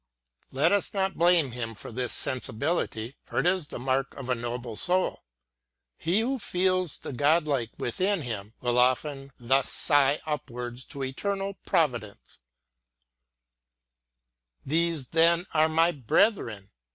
[0.51, 4.75] Let us riot blame him for this sensibility,— it is the mark of a noble
[4.75, 5.21] soul:
[5.95, 12.39] he who feels the godlike within him, will often thus sigh upwards to eternal Providence:'
[14.65, 16.71] These then are my brethren